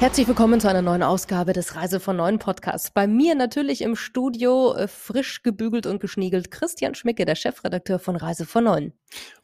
[0.00, 2.92] Herzlich willkommen zu einer neuen Ausgabe des Reise von Neuen Podcasts.
[2.92, 8.14] Bei mir natürlich im Studio äh, frisch gebügelt und geschniegelt Christian Schmicke, der Chefredakteur von
[8.14, 8.92] Reise von Neuen.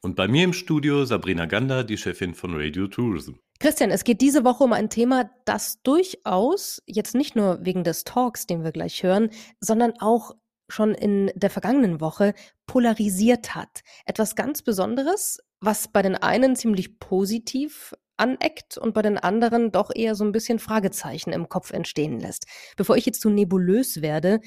[0.00, 3.32] Und bei mir im Studio Sabrina Gander, die Chefin von Radio Tourism.
[3.58, 8.05] Christian, es geht diese Woche um ein Thema, das durchaus jetzt nicht nur wegen des
[8.05, 10.36] Talks, den wir gleich hören, sondern auch
[10.68, 12.32] schon in der vergangenen Woche
[12.66, 13.80] polarisiert hat.
[14.07, 19.91] Etwas ganz Besonderes, was bei den einen ziemlich positiv aneckt und bei den anderen doch
[19.95, 22.46] eher so ein bisschen Fragezeichen im Kopf entstehen lässt.
[22.77, 24.41] Bevor ich jetzt zu nebulös werde,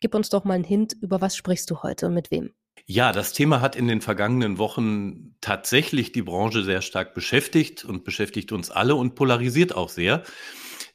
[0.00, 2.52] gib uns doch mal einen Hint, über was sprichst du heute und mit wem?
[2.86, 8.04] Ja, das Thema hat in den vergangenen Wochen tatsächlich die Branche sehr stark beschäftigt und
[8.04, 10.22] beschäftigt uns alle und polarisiert auch sehr.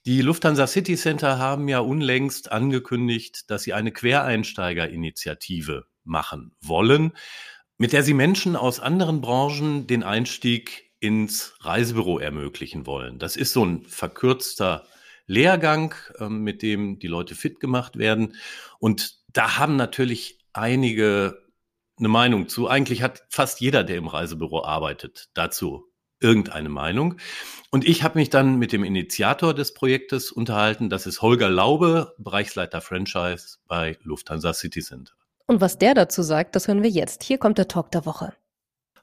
[0.06, 7.14] Die Lufthansa City Center haben ja unlängst angekündigt, dass sie eine Quereinsteigerinitiative machen wollen,
[7.78, 13.20] mit der sie Menschen aus anderen Branchen den Einstieg ins Reisebüro ermöglichen wollen.
[13.20, 14.88] Das ist so ein verkürzter
[15.28, 18.36] Lehrgang, ähm, mit dem die Leute fit gemacht werden.
[18.80, 21.44] Und da haben natürlich einige
[21.98, 22.68] eine Meinung zu.
[22.68, 25.86] Eigentlich hat fast jeder, der im Reisebüro arbeitet, dazu
[26.20, 27.18] irgendeine Meinung.
[27.70, 30.90] Und ich habe mich dann mit dem Initiator des Projektes unterhalten.
[30.90, 35.14] Das ist Holger Laube, Bereichsleiter Franchise bei Lufthansa City Center.
[35.46, 37.24] Und was der dazu sagt, das hören wir jetzt.
[37.24, 38.34] Hier kommt der Talk der Woche.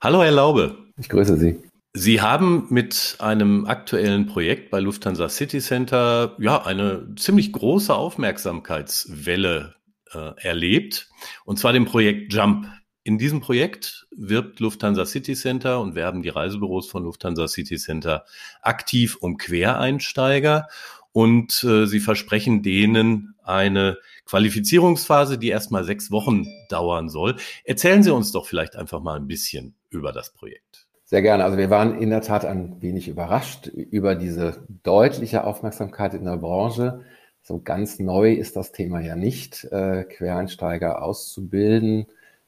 [0.01, 0.77] Hallo, Herr Laube.
[0.97, 1.63] Ich grüße Sie.
[1.95, 9.75] Sie haben mit einem aktuellen Projekt bei Lufthansa City Center ja eine ziemlich große Aufmerksamkeitswelle
[10.11, 11.11] äh, erlebt,
[11.45, 12.67] und zwar dem Projekt Jump.
[13.05, 18.25] In diesem Projekt wirbt Lufthansa City Center und werben die Reisebüros von Lufthansa City Center
[18.63, 20.69] aktiv um Quereinsteiger
[21.13, 27.37] und äh, sie versprechen denen eine Qualifizierungsphase, die erstmal sechs Wochen dauern soll.
[27.65, 30.82] Erzählen Sie uns doch vielleicht einfach mal ein bisschen über das Projekt.
[31.13, 31.45] Sehr gerne.
[31.45, 36.39] Also wir waren in der Tat ein wenig überrascht über diese deutliche Aufmerksamkeit in der
[36.39, 37.03] Branche.
[37.43, 42.07] So ganz neu ist das Thema ja nicht, äh, Quereinsteiger auszubilden.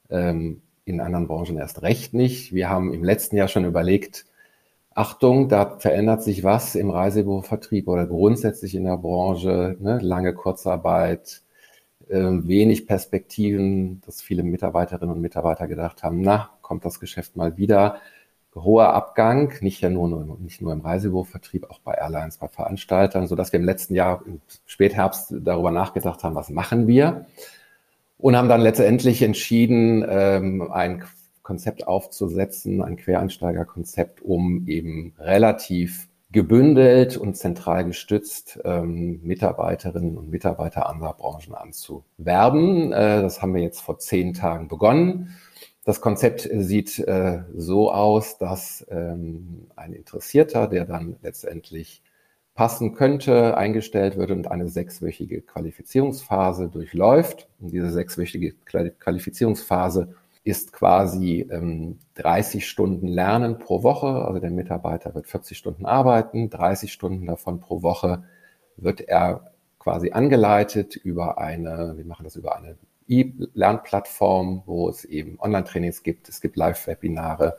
[0.08, 2.54] Ähm, in anderen Branchen erst recht nicht.
[2.54, 4.24] Wir haben im letzten Jahr schon überlegt,
[4.94, 9.76] Achtung, da verändert sich was im Reisebürovertrieb oder grundsätzlich in der Branche.
[9.78, 9.98] Ne?
[10.00, 11.42] Lange Kurzarbeit,
[12.08, 17.58] äh, wenig Perspektiven, dass viele Mitarbeiterinnen und Mitarbeiter gedacht haben, na, kommt das Geschäft mal
[17.58, 18.00] wieder
[18.54, 23.34] hoher Abgang, nicht ja nur, nicht nur im Reisebürovertrieb, auch bei Airlines, bei Veranstaltern, so
[23.34, 27.26] dass wir im letzten Jahr im Spätherbst darüber nachgedacht haben, was machen wir
[28.18, 31.04] und haben dann letztendlich entschieden, ähm, ein
[31.42, 40.88] Konzept aufzusetzen, ein Quereinsteigerkonzept, um eben relativ gebündelt und zentral gestützt ähm, Mitarbeiterinnen und Mitarbeiter
[40.88, 42.92] anderer Branchen anzuwerben.
[42.92, 45.36] Äh, das haben wir jetzt vor zehn Tagen begonnen
[45.84, 52.02] das Konzept sieht äh, so aus, dass ähm, ein Interessierter, der dann letztendlich
[52.54, 57.48] passen könnte, eingestellt wird und eine sechswöchige Qualifizierungsphase durchläuft.
[57.60, 60.14] Und diese sechswöchige Qualifizierungsphase
[60.44, 64.06] ist quasi ähm, 30 Stunden Lernen pro Woche.
[64.06, 68.24] Also der Mitarbeiter wird 40 Stunden arbeiten, 30 Stunden davon pro Woche
[68.76, 72.76] wird er quasi angeleitet über eine, wir machen das über eine
[73.08, 77.58] E-Lernplattform, wo es eben Online-Trainings gibt, es gibt Live-Webinare,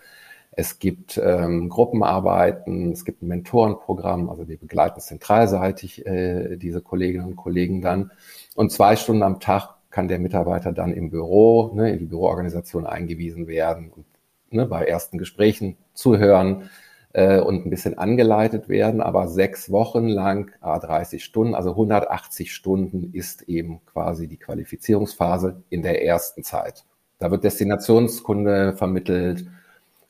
[0.52, 7.26] es gibt ähm, Gruppenarbeiten, es gibt ein Mentorenprogramm, also wir begleiten zentralseitig äh, diese Kolleginnen
[7.26, 8.12] und Kollegen dann.
[8.56, 12.86] Und zwei Stunden am Tag kann der Mitarbeiter dann im Büro, ne, in die Büroorganisation
[12.86, 14.06] eingewiesen werden und
[14.50, 16.70] ne, bei ersten Gesprächen zuhören,
[17.16, 22.54] äh, und ein bisschen angeleitet werden, aber sechs Wochen lang, ah, 30 Stunden, also 180
[22.54, 26.84] Stunden ist eben quasi die Qualifizierungsphase in der ersten Zeit.
[27.18, 29.46] Da wird Destinationskunde vermittelt,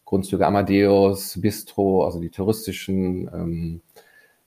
[0.03, 3.81] Grundzüge Amadeus, Bistro, also die touristischen, ähm,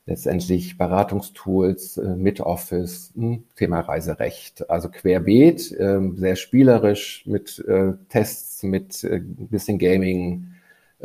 [0.06, 7.92] letztendlich Beratungstools, äh, mit Office, hm, Thema Reiserecht, also querbeet, äh, sehr spielerisch mit äh,
[8.08, 10.54] Tests, mit äh, bisschen Gaming,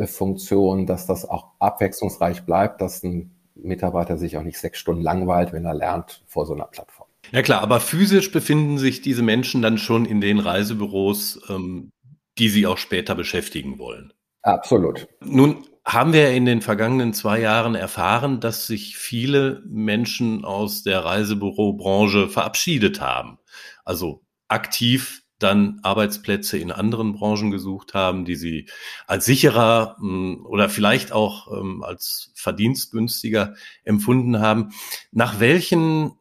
[0.05, 5.53] Funktion, dass das auch abwechslungsreich bleibt, dass ein Mitarbeiter sich auch nicht sechs Stunden langweilt,
[5.53, 7.07] wenn er lernt vor so einer Plattform.
[7.31, 11.91] Ja klar, aber physisch befinden sich diese Menschen dann schon in den Reisebüros, ähm,
[12.37, 14.11] die sie auch später beschäftigen wollen.
[14.41, 15.07] Absolut.
[15.21, 21.03] Nun haben wir in den vergangenen zwei Jahren erfahren, dass sich viele Menschen aus der
[21.05, 23.39] Reisebürobranche verabschiedet haben.
[23.85, 28.67] Also aktiv dann Arbeitsplätze in anderen Branchen gesucht haben, die sie
[29.07, 34.69] als sicherer hm, oder vielleicht auch ähm, als verdienstgünstiger empfunden haben.
[35.11, 36.13] Nach welchen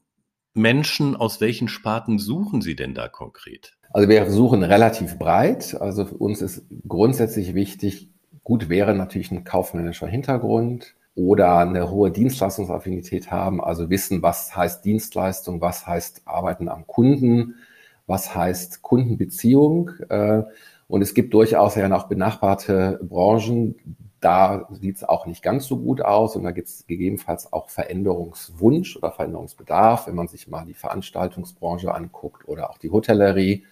[0.55, 3.79] Menschen aus welchen Sparten suchen Sie denn da konkret?
[3.91, 5.77] Also wir suchen relativ breit.
[5.81, 8.11] Also für uns ist grundsätzlich wichtig,
[8.43, 14.85] gut wäre natürlich ein kaufmännischer Hintergrund oder eine hohe Dienstleistungsaffinität haben, also wissen, was heißt
[14.85, 17.57] Dienstleistung, was heißt Arbeiten am Kunden,
[18.07, 19.91] was heißt Kundenbeziehung.
[20.09, 20.43] Äh,
[20.89, 23.75] und es gibt durchaus ja noch benachbarte Branchen,
[24.23, 27.71] da sieht es auch nicht ganz so gut aus und da gibt es gegebenenfalls auch
[27.71, 33.65] Veränderungswunsch oder Veränderungsbedarf, wenn man sich mal die Veranstaltungsbranche anguckt oder auch die Hotellerie.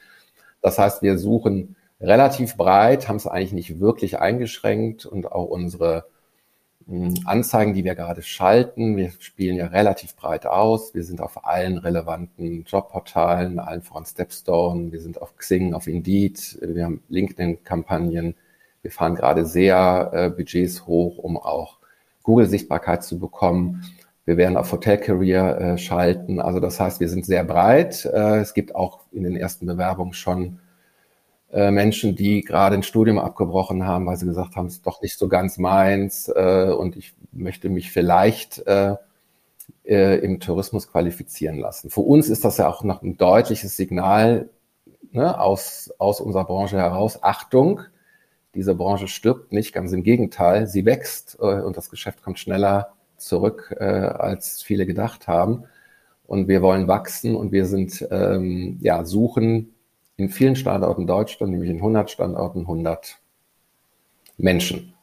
[0.60, 6.06] Das heißt, wir suchen relativ breit, haben es eigentlich nicht wirklich eingeschränkt und auch unsere
[7.24, 10.92] Anzeigen, die wir gerade schalten, wir spielen ja relativ breit aus.
[10.92, 16.58] Wir sind auf allen relevanten Jobportalen, allen voran Stepstone, wir sind auf Xing, auf Indeed,
[16.60, 18.34] wir haben LinkedIn-Kampagnen,
[18.82, 21.78] wir fahren gerade sehr äh, Budgets hoch, um auch
[22.24, 23.84] Google-Sichtbarkeit zu bekommen.
[24.24, 26.40] Wir werden auf Hotel Career äh, schalten.
[26.40, 28.04] Also das heißt, wir sind sehr breit.
[28.04, 30.58] Äh, es gibt auch in den ersten Bewerbungen schon
[31.52, 35.02] äh, Menschen, die gerade ein Studium abgebrochen haben, weil sie gesagt haben, es ist doch
[35.02, 38.94] nicht so ganz meins äh, und ich möchte mich vielleicht äh,
[39.84, 41.90] äh, im Tourismus qualifizieren lassen.
[41.90, 44.48] Für uns ist das ja auch noch ein deutliches Signal
[45.10, 47.22] ne, aus, aus unserer Branche heraus.
[47.22, 47.80] Achtung,
[48.54, 52.92] diese Branche stirbt nicht, ganz im Gegenteil, sie wächst äh, und das Geschäft kommt schneller
[53.16, 55.64] zurück, als viele gedacht haben.
[56.26, 59.74] Und wir wollen wachsen und wir sind, ähm, ja, suchen
[60.20, 63.18] in vielen Standorten Deutschland, nämlich in 100 Standorten 100
[64.36, 64.94] Menschen,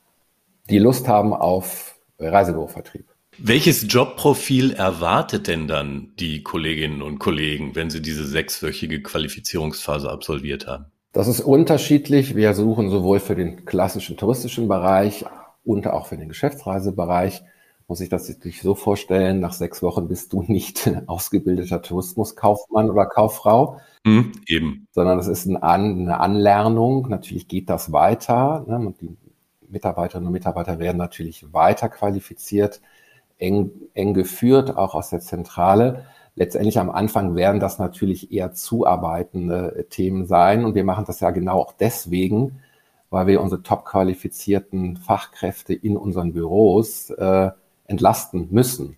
[0.70, 3.06] die Lust haben auf Reisebürovertrieb.
[3.40, 10.66] Welches Jobprofil erwartet denn dann die Kolleginnen und Kollegen, wenn sie diese sechswöchige Qualifizierungsphase absolviert
[10.66, 10.86] haben?
[11.14, 12.36] Das ist unterschiedlich.
[12.36, 15.26] Wir suchen sowohl für den klassischen touristischen Bereich
[15.64, 17.44] und auch für den Geschäftsreisebereich.
[17.88, 23.06] Muss ich das sich so vorstellen, nach sechs Wochen bist du nicht ausgebildeter Tourismuskaufmann oder
[23.06, 23.80] Kauffrau.
[24.04, 24.88] Mhm, eben.
[24.92, 27.08] Sondern es ist eine, Anlernung.
[27.10, 28.66] Natürlich geht das weiter.
[28.68, 28.78] Ne?
[28.78, 29.16] Und die
[29.70, 32.82] Mitarbeiterinnen und Mitarbeiter werden natürlich weiter qualifiziert,
[33.38, 36.06] eng, eng geführt, auch aus der Zentrale
[36.38, 40.64] letztendlich am Anfang werden das natürlich eher zuarbeitende äh, Themen sein.
[40.64, 42.60] Und wir machen das ja genau auch deswegen,
[43.10, 47.50] weil wir unsere top qualifizierten Fachkräfte in unseren Büros äh,
[47.88, 48.98] entlasten müssen.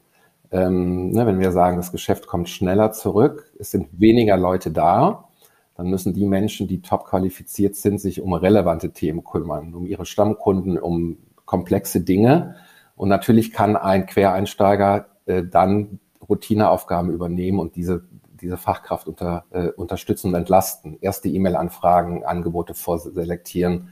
[0.52, 5.30] Ähm, ne, wenn wir sagen, das Geschäft kommt schneller zurück, es sind weniger Leute da,
[5.76, 10.06] dann müssen die Menschen, die top qualifiziert sind, sich um relevante Themen kümmern, um ihre
[10.06, 12.56] Stammkunden, um komplexe Dinge.
[12.96, 18.04] Und natürlich kann ein Quereinsteiger äh, dann Routineaufgaben übernehmen und diese,
[18.42, 20.98] diese Fachkraft unter, äh, unterstützen und entlasten.
[21.00, 23.90] Erste E-Mail-Anfragen, Angebote vorselektieren,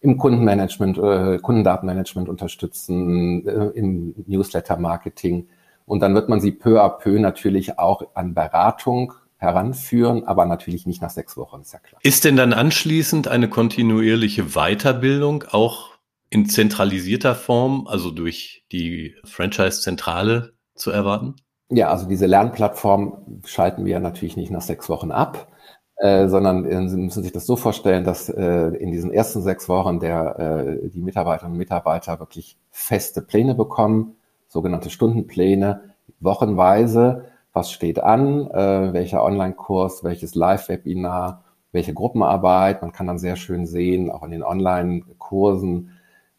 [0.00, 5.48] im Kundenmanagement, äh, Kundendatenmanagement unterstützen, äh, im Newsletter-Marketing.
[5.86, 10.86] Und dann wird man sie peu à peu natürlich auch an Beratung heranführen, aber natürlich
[10.86, 12.00] nicht nach sechs Wochen, ist ja klar.
[12.02, 15.90] Ist denn dann anschließend eine kontinuierliche Weiterbildung auch
[16.30, 21.36] in zentralisierter Form, also durch die Franchise-Zentrale zu erwarten?
[21.70, 25.48] Ja, also diese Lernplattform schalten wir natürlich nicht nach sechs Wochen ab,
[25.98, 29.68] äh, sondern äh, Sie müssen sich das so vorstellen, dass äh, in diesen ersten sechs
[29.68, 34.16] Wochen der, äh, die Mitarbeiterinnen und Mitarbeiter wirklich feste Pläne bekommen,
[34.48, 35.82] sogenannte Stundenpläne,
[36.20, 42.82] wochenweise, was steht an, äh, welcher Online-Kurs, welches Live-Webinar, welche Gruppenarbeit.
[42.82, 45.90] Man kann dann sehr schön sehen, auch in den Online-Kursen,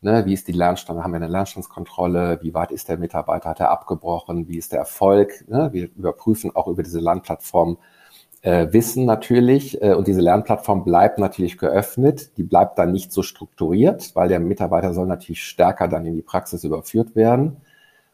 [0.02, 1.04] Ne, wie ist die Lernstand?
[1.04, 2.40] Haben wir eine Lernstandskontrolle?
[2.42, 3.50] Wie weit ist der Mitarbeiter?
[3.50, 4.48] Hat er abgebrochen?
[4.48, 5.44] Wie ist der Erfolg?
[5.50, 7.78] Ne, wir überprüfen auch über diese Lernplattform
[8.42, 9.82] äh, Wissen natürlich.
[9.82, 12.38] Äh, und diese Lernplattform bleibt natürlich geöffnet.
[12.38, 16.22] Die bleibt dann nicht so strukturiert, weil der Mitarbeiter soll natürlich stärker dann in die
[16.22, 17.58] Praxis überführt werden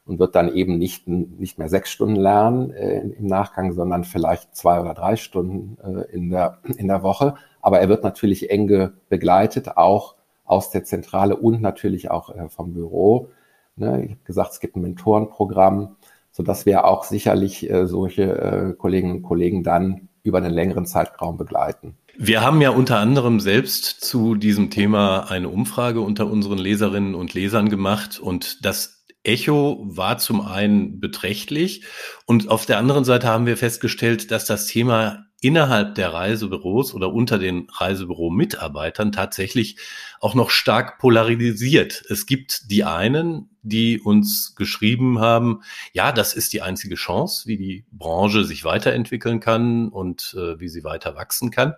[0.05, 4.55] und wird dann eben nicht, nicht mehr sechs Stunden lernen äh, im Nachgang, sondern vielleicht
[4.55, 7.35] zwei oder drei Stunden äh, in, der, in der Woche.
[7.61, 10.15] Aber er wird natürlich eng begleitet, auch
[10.45, 13.29] aus der Zentrale und natürlich auch äh, vom Büro.
[13.75, 14.03] Ne?
[14.03, 15.95] Ich habe gesagt, es gibt ein Mentorenprogramm,
[16.31, 21.37] sodass wir auch sicherlich äh, solche äh, Kolleginnen und Kollegen dann über einen längeren Zeitraum
[21.37, 21.95] begleiten.
[22.17, 27.33] Wir haben ja unter anderem selbst zu diesem Thema eine Umfrage unter unseren Leserinnen und
[27.33, 31.83] Lesern gemacht und das Echo war zum einen beträchtlich
[32.25, 37.13] und auf der anderen Seite haben wir festgestellt, dass das Thema innerhalb der Reisebüros oder
[37.13, 39.77] unter den Reisebüro-Mitarbeitern tatsächlich
[40.19, 42.03] auch noch stark polarisiert.
[42.09, 45.61] Es gibt die einen, die uns geschrieben haben,
[45.93, 50.67] ja, das ist die einzige Chance, wie die Branche sich weiterentwickeln kann und äh, wie
[50.67, 51.75] sie weiter wachsen kann.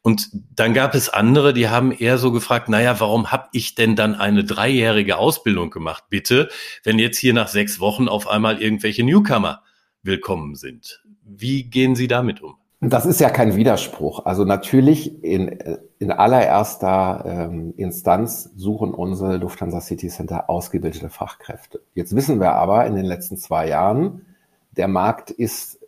[0.00, 3.94] Und dann gab es andere, die haben eher so gefragt, naja, warum habe ich denn
[3.94, 6.48] dann eine dreijährige Ausbildung gemacht, bitte,
[6.82, 9.62] wenn jetzt hier nach sechs Wochen auf einmal irgendwelche Newcomer
[10.02, 11.02] willkommen sind.
[11.24, 12.61] Wie gehen Sie damit um?
[12.84, 14.26] Das ist ja kein Widerspruch.
[14.26, 15.56] Also natürlich in,
[16.00, 21.80] in allererster ähm, Instanz suchen unsere Lufthansa City Center ausgebildete Fachkräfte.
[21.94, 24.26] Jetzt wissen wir aber in den letzten zwei Jahren,
[24.72, 25.78] der Markt ist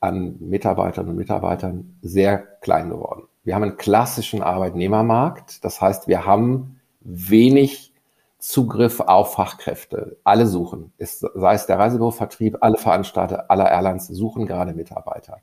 [0.00, 3.22] an Mitarbeitern und Mitarbeitern sehr klein geworden.
[3.44, 5.64] Wir haben einen klassischen Arbeitnehmermarkt.
[5.64, 7.94] Das heißt, wir haben wenig
[8.38, 10.18] Zugriff auf Fachkräfte.
[10.22, 10.92] Alle suchen.
[10.98, 15.38] sei es der Reisebürovertrieb, alle Veranstalter, alle Airlines suchen gerade Mitarbeiter.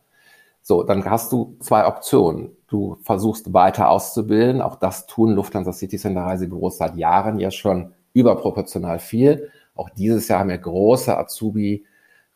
[0.61, 2.51] So, dann hast du zwei Optionen.
[2.67, 4.61] Du versuchst weiter auszubilden.
[4.61, 9.49] Auch das tun Lufthansa City Center Reisebüros seit Jahren ja schon überproportional viel.
[9.75, 11.85] Auch dieses Jahr haben wir große Azubi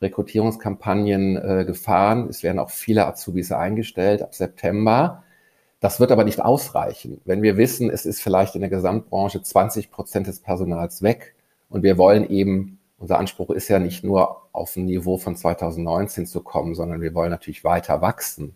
[0.01, 2.27] Rekrutierungskampagnen äh, gefahren.
[2.30, 5.24] Es werden auch viele Azubis eingestellt ab September.
[5.80, 7.22] Das wird aber nicht ausreichen.
[7.25, 11.36] Wenn wir wissen, es ist vielleicht in der Gesamtbranche 20 Prozent des Personals weg
[11.70, 16.25] und wir wollen eben unser Anspruch ist ja nicht nur auf ein Niveau von 2019
[16.25, 18.55] zu kommen, sondern wir wollen natürlich weiter wachsen.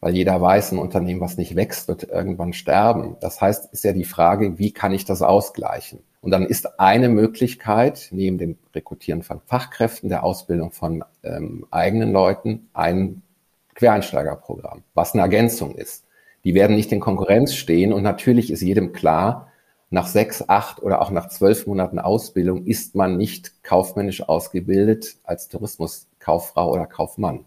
[0.00, 3.16] Weil jeder weiß, ein Unternehmen, was nicht wächst, wird irgendwann sterben.
[3.20, 6.00] Das heißt, ist ja die Frage, wie kann ich das ausgleichen?
[6.20, 12.12] Und dann ist eine Möglichkeit, neben dem Rekrutieren von Fachkräften, der Ausbildung von ähm, eigenen
[12.12, 13.22] Leuten, ein
[13.76, 16.04] Quereinsteigerprogramm, was eine Ergänzung ist.
[16.44, 19.48] Die werden nicht in Konkurrenz stehen und natürlich ist jedem klar,
[19.94, 25.48] nach sechs, acht oder auch nach zwölf Monaten Ausbildung ist man nicht kaufmännisch ausgebildet als
[25.48, 27.44] Tourismuskauffrau oder Kaufmann.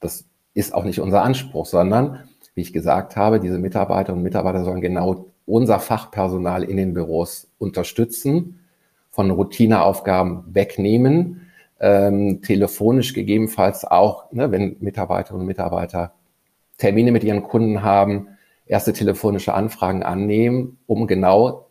[0.00, 0.24] Das
[0.54, 2.24] ist auch nicht unser Anspruch, sondern,
[2.54, 7.48] wie ich gesagt habe, diese Mitarbeiterinnen und Mitarbeiter sollen genau unser Fachpersonal in den Büros
[7.58, 8.60] unterstützen,
[9.10, 11.50] von Routineaufgaben wegnehmen,
[11.80, 16.14] ähm, telefonisch gegebenenfalls auch, ne, wenn Mitarbeiterinnen und Mitarbeiter
[16.78, 18.28] Termine mit ihren Kunden haben,
[18.64, 21.63] erste telefonische Anfragen annehmen, um genau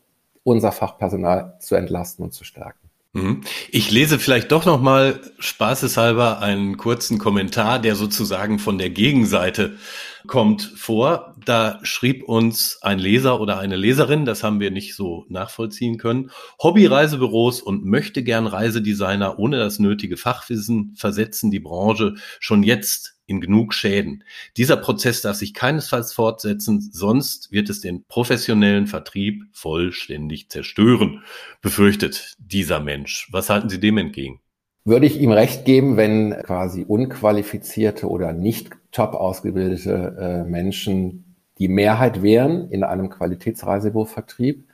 [0.44, 2.84] unser Fachpersonal zu entlasten und zu stärken.
[3.14, 3.42] Mhm.
[3.70, 9.78] Ich lese vielleicht doch noch mal spaßeshalber einen kurzen Kommentar, der sozusagen von der Gegenseite
[10.26, 11.36] kommt vor.
[11.46, 16.32] Da schrieb uns ein Leser oder eine Leserin, das haben wir nicht so nachvollziehen können.
[16.62, 23.42] Hobby-Reisebüros und möchte gern Reisedesigner ohne das nötige Fachwissen versetzen die Branche schon jetzt in
[23.42, 24.24] genug Schäden.
[24.58, 31.24] Dieser Prozess darf sich keinesfalls fortsetzen, sonst wird es den professionellen Vertrieb vollständig zerstören,
[31.62, 33.30] befürchtet dieser Mensch.
[33.32, 34.40] Was halten Sie dem entgegen?
[34.86, 41.70] Würde ich ihm recht geben, wenn quasi unqualifizierte oder nicht top ausgebildete äh, Menschen die
[41.70, 44.68] Mehrheit wären in einem Qualitätsreisebürovertrieb.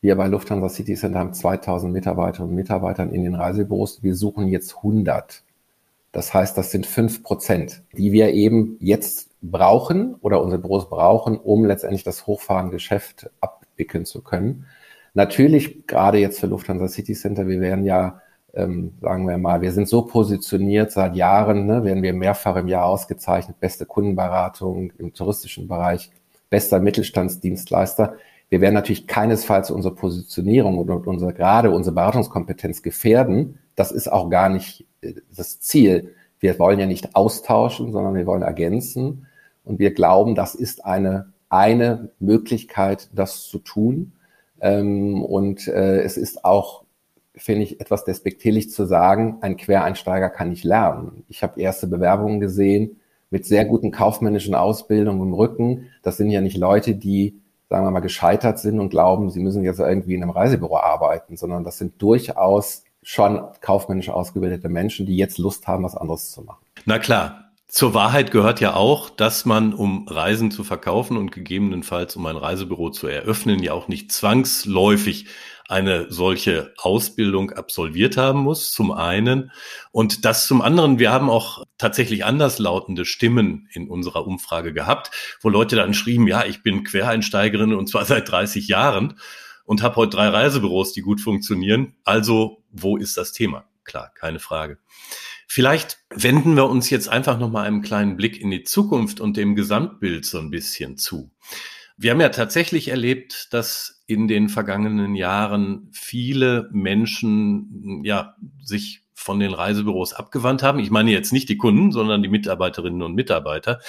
[0.00, 4.02] Wir bei Lufthansa City Center haben 2000 Mitarbeiterinnen und Mitarbeitern in den Reisebüros.
[4.02, 5.42] Wir suchen jetzt 100.
[6.14, 11.36] Das heißt, das sind fünf Prozent, die wir eben jetzt brauchen oder unsere Büros brauchen,
[11.36, 14.64] um letztendlich das Hochfahrengeschäft abwickeln zu können.
[15.14, 18.20] Natürlich, gerade jetzt für Lufthansa City Center, wir werden ja,
[18.54, 22.68] ähm, sagen wir mal, wir sind so positioniert seit Jahren, ne, werden wir mehrfach im
[22.68, 26.12] Jahr ausgezeichnet, beste Kundenberatung im touristischen Bereich,
[26.48, 28.14] bester Mittelstandsdienstleister.
[28.50, 33.58] Wir werden natürlich keinesfalls unsere Positionierung und unsere, gerade unsere Beratungskompetenz gefährden.
[33.74, 34.86] Das ist auch gar nicht
[35.36, 36.14] das Ziel.
[36.40, 39.26] Wir wollen ja nicht austauschen, sondern wir wollen ergänzen.
[39.64, 44.12] Und wir glauben, das ist eine, eine Möglichkeit, das zu tun.
[44.60, 46.84] Ähm, und äh, es ist auch,
[47.34, 51.24] finde ich, etwas despektierlich zu sagen, ein Quereinsteiger kann nicht lernen.
[51.28, 53.00] Ich habe erste Bewerbungen gesehen
[53.30, 55.86] mit sehr guten kaufmännischen Ausbildungen im Rücken.
[56.02, 59.64] Das sind ja nicht Leute, die, sagen wir mal, gescheitert sind und glauben, sie müssen
[59.64, 65.16] jetzt irgendwie in einem Reisebüro arbeiten, sondern das sind durchaus schon kaufmännisch ausgebildete Menschen, die
[65.16, 66.64] jetzt Lust haben, was anderes zu machen.
[66.84, 67.40] Na klar.
[67.66, 72.36] Zur Wahrheit gehört ja auch, dass man, um Reisen zu verkaufen und gegebenenfalls um ein
[72.36, 75.26] Reisebüro zu eröffnen, ja auch nicht zwangsläufig
[75.68, 79.50] eine solche Ausbildung absolviert haben muss, zum einen.
[79.92, 85.48] Und das zum anderen, wir haben auch tatsächlich anderslautende Stimmen in unserer Umfrage gehabt, wo
[85.48, 89.18] Leute dann schrieben, ja, ich bin Quereinsteigerin und zwar seit 30 Jahren
[89.64, 91.94] und habe heute drei Reisebüros, die gut funktionieren.
[92.04, 93.64] Also, wo ist das Thema?
[93.84, 94.78] Klar, keine Frage.
[95.46, 99.36] Vielleicht wenden wir uns jetzt einfach noch mal einen kleinen Blick in die Zukunft und
[99.36, 101.30] dem Gesamtbild so ein bisschen zu.
[101.96, 109.38] Wir haben ja tatsächlich erlebt, dass in den vergangenen Jahren viele Menschen ja sich von
[109.38, 110.80] den Reisebüros abgewandt haben.
[110.80, 113.80] Ich meine jetzt nicht die Kunden, sondern die Mitarbeiterinnen und Mitarbeiter.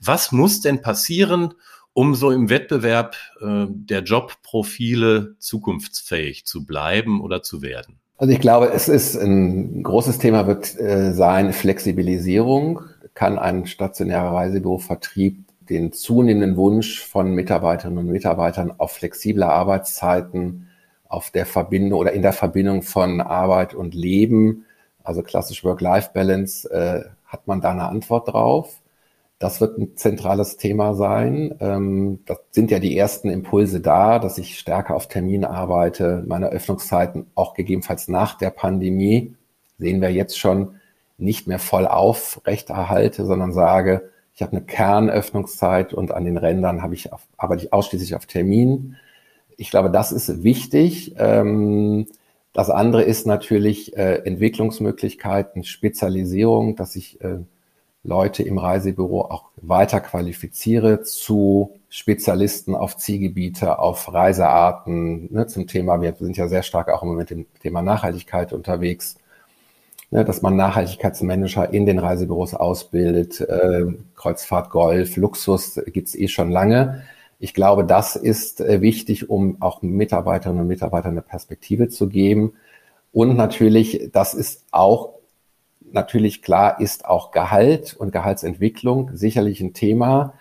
[0.00, 1.54] Was muss denn passieren,
[1.92, 8.00] um so im Wettbewerb äh, der Jobprofile zukunftsfähig zu bleiben oder zu werden?
[8.16, 12.82] Also ich glaube, es ist ein großes Thema wird äh, sein Flexibilisierung.
[13.14, 20.68] Kann ein stationärer Reisebürovertrieb den zunehmenden Wunsch von Mitarbeiterinnen und Mitarbeitern auf flexible Arbeitszeiten,
[21.08, 24.66] auf der Verbindung oder in der Verbindung von Arbeit und Leben,
[25.02, 28.80] also klassisch Work-Life-Balance, äh, hat man da eine Antwort drauf?
[29.40, 31.56] Das wird ein zentrales Thema sein.
[31.60, 36.50] Ähm, das sind ja die ersten Impulse da, dass ich stärker auf Termin arbeite, meine
[36.50, 39.34] Öffnungszeiten auch gegebenenfalls nach der Pandemie,
[39.78, 40.74] sehen wir jetzt schon,
[41.16, 46.94] nicht mehr voll aufrechterhalte, sondern sage, ich habe eine Kernöffnungszeit und an den Rändern habe
[46.94, 48.96] ich auf, arbeite ich ausschließlich auf Termin.
[49.56, 51.14] Ich glaube, das ist wichtig.
[51.18, 52.06] Ähm,
[52.52, 57.38] das andere ist natürlich äh, Entwicklungsmöglichkeiten, Spezialisierung, dass ich äh,
[58.02, 66.00] Leute im Reisebüro auch weiter qualifiziere zu Spezialisten auf Zielgebiete, auf Reisearten, ne, zum Thema,
[66.00, 69.16] wir sind ja sehr stark auch immer mit dem Thema Nachhaltigkeit unterwegs,
[70.10, 76.50] ne, dass man Nachhaltigkeitsmanager in den Reisebüros ausbildet, äh, Kreuzfahrt, Golf, Luxus gibt's eh schon
[76.50, 77.02] lange.
[77.38, 82.54] Ich glaube, das ist äh, wichtig, um auch Mitarbeiterinnen und Mitarbeitern eine Perspektive zu geben.
[83.12, 85.19] Und natürlich, das ist auch
[85.92, 90.34] natürlich klar ist auch Gehalt und Gehaltsentwicklung sicherlich ein Thema.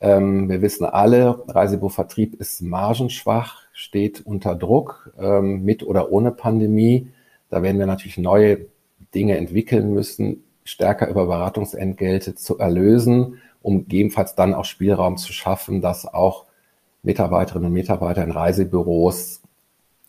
[0.00, 7.10] Ähm, wir wissen alle, Reisebürovertrieb ist margenschwach, steht unter Druck, ähm, mit oder ohne Pandemie.
[7.50, 8.66] Da werden wir natürlich neue
[9.14, 15.80] Dinge entwickeln müssen, stärker über Beratungsentgelte zu erlösen, um gegebenenfalls dann auch Spielraum zu schaffen,
[15.80, 16.44] dass auch
[17.02, 19.40] Mitarbeiterinnen und Mitarbeiter in Reisebüros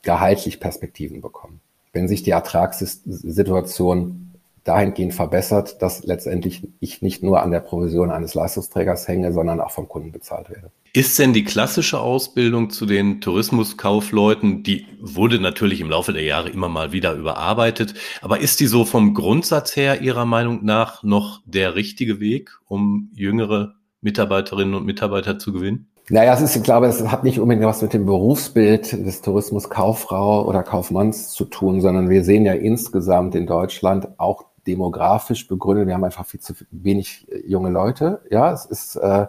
[0.01, 1.61] gehaltlich Perspektiven bekommen.
[1.93, 4.28] Wenn sich die Ertragssituation
[4.63, 9.71] dahingehend verbessert, dass letztendlich ich nicht nur an der Provision eines Leistungsträgers hänge, sondern auch
[9.71, 10.71] vom Kunden bezahlt werde.
[10.93, 16.49] Ist denn die klassische Ausbildung zu den Tourismuskaufleuten, die wurde natürlich im Laufe der Jahre
[16.49, 21.41] immer mal wieder überarbeitet, aber ist die so vom Grundsatz her Ihrer Meinung nach noch
[21.45, 25.89] der richtige Weg, um jüngere Mitarbeiterinnen und Mitarbeiter zu gewinnen?
[26.11, 30.43] Naja, es ist, ich glaube, es hat nicht unbedingt was mit dem Berufsbild des Tourismuskauffrau
[30.47, 35.87] oder Kaufmanns zu tun, sondern wir sehen ja insgesamt in Deutschland auch demografisch begründet.
[35.87, 38.21] Wir haben einfach viel zu wenig äh, junge Leute.
[38.29, 39.27] Ja, es ist äh,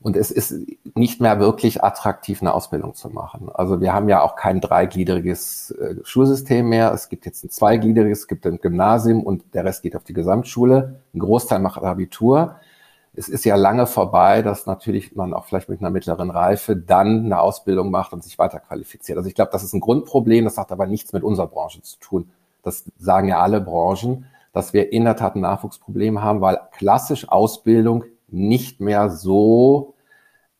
[0.00, 0.54] und es ist
[0.94, 3.48] nicht mehr wirklich attraktiv, eine Ausbildung zu machen.
[3.52, 6.92] Also wir haben ja auch kein dreigliedriges äh, Schulsystem mehr.
[6.92, 10.12] Es gibt jetzt ein zweigliedriges, es gibt ein Gymnasium und der Rest geht auf die
[10.12, 11.00] Gesamtschule.
[11.12, 12.56] Ein Großteil macht Abitur.
[13.14, 17.24] Es ist ja lange vorbei, dass natürlich man auch vielleicht mit einer mittleren Reife dann
[17.24, 19.16] eine Ausbildung macht und sich weiter qualifiziert.
[19.18, 20.44] Also ich glaube, das ist ein Grundproblem.
[20.44, 22.30] Das hat aber nichts mit unserer Branche zu tun.
[22.62, 27.28] Das sagen ja alle Branchen dass wir in der Tat ein Nachwuchsproblem haben, weil klassisch
[27.28, 29.96] Ausbildung nicht mehr so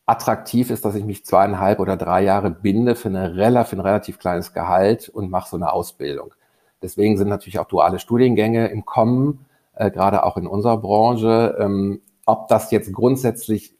[0.05, 4.19] attraktiv ist, dass ich mich zweieinhalb oder drei Jahre binde für, eine, für ein relativ
[4.19, 6.35] kleines Gehalt und mache so eine Ausbildung.
[6.83, 11.57] Deswegen sind natürlich auch duale Studiengänge im Kommen, äh, gerade auch in unserer Branche.
[11.59, 13.79] Ähm, ob das jetzt grundsätzlich,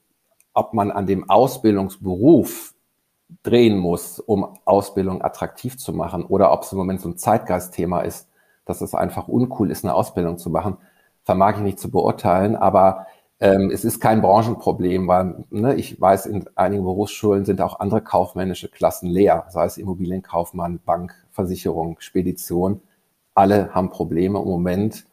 [0.55, 2.73] ob man an dem Ausbildungsberuf
[3.43, 8.01] drehen muss, um Ausbildung attraktiv zu machen, oder ob es im Moment so ein Zeitgeistthema
[8.01, 8.26] ist,
[8.67, 10.77] dass es einfach uncool ist, eine Ausbildung zu machen,
[11.23, 12.55] vermag ich nicht zu beurteilen.
[12.55, 13.07] Aber
[13.39, 18.01] ähm, es ist kein Branchenproblem, weil ne, ich weiß, in einigen Berufsschulen sind auch andere
[18.01, 22.81] kaufmännische Klassen leer, sei es Immobilienkaufmann, Bank, Versicherung, Spedition.
[23.33, 25.05] Alle haben Probleme im Moment,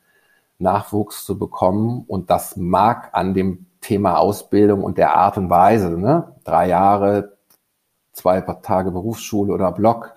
[0.59, 2.05] Nachwuchs zu bekommen.
[2.07, 6.35] Und das mag an dem Thema Ausbildung und der Art und Weise, ne?
[6.45, 7.37] drei Jahre,
[8.13, 10.15] zwei Tage Berufsschule oder Block,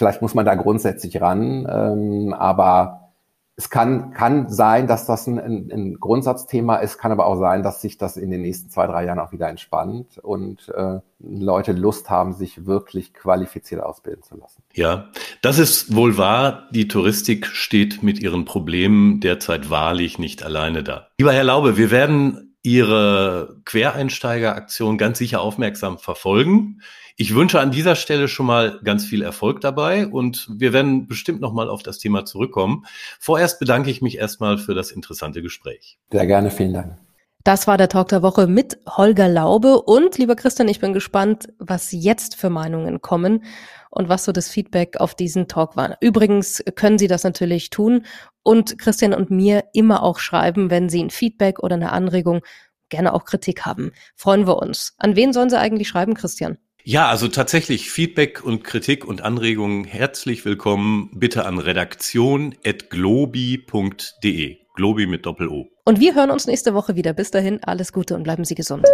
[0.00, 3.12] Vielleicht muss man da grundsätzlich ran, ähm, aber
[3.54, 7.82] es kann, kann sein, dass das ein, ein, Grundsatzthema ist, kann aber auch sein, dass
[7.82, 12.08] sich das in den nächsten zwei, drei Jahren auch wieder entspannt und äh, Leute Lust
[12.08, 14.62] haben, sich wirklich qualifiziert ausbilden zu lassen.
[14.72, 15.10] Ja,
[15.42, 16.70] das ist wohl wahr.
[16.70, 21.08] Die Touristik steht mit ihren Problemen derzeit wahrlich nicht alleine da.
[21.18, 26.80] Lieber Herr Laube, wir werden Ihre Quereinsteigeraktion ganz sicher aufmerksam verfolgen.
[27.20, 31.42] Ich wünsche an dieser Stelle schon mal ganz viel Erfolg dabei und wir werden bestimmt
[31.42, 32.86] noch mal auf das Thema zurückkommen.
[33.18, 35.98] Vorerst bedanke ich mich erstmal für das interessante Gespräch.
[36.10, 36.96] Sehr gerne, vielen Dank.
[37.44, 41.50] Das war der Talk der Woche mit Holger Laube und lieber Christian, ich bin gespannt,
[41.58, 43.44] was jetzt für Meinungen kommen
[43.90, 45.98] und was so das Feedback auf diesen Talk war.
[46.00, 48.06] Übrigens können Sie das natürlich tun
[48.42, 52.40] und Christian und mir immer auch schreiben, wenn Sie ein Feedback oder eine Anregung
[52.88, 53.92] gerne auch Kritik haben.
[54.16, 54.94] Freuen wir uns.
[54.96, 56.56] An wen sollen sie eigentlich schreiben, Christian?
[56.84, 61.10] Ja, also tatsächlich Feedback und Kritik und Anregungen herzlich willkommen.
[61.14, 64.56] Bitte an redaktion.globi.de.
[64.74, 65.68] Globi mit Doppel-O.
[65.84, 67.12] Und wir hören uns nächste Woche wieder.
[67.12, 68.86] Bis dahin, alles Gute und bleiben Sie gesund.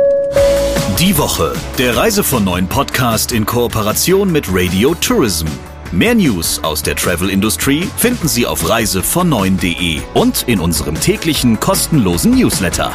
[0.99, 5.47] Die Woche, der Reise von neuen Podcast in Kooperation mit Radio Tourism.
[5.93, 12.33] Mehr News aus der Travel Industry finden Sie auf reisevon9.de und in unserem täglichen kostenlosen
[12.33, 12.93] Newsletter.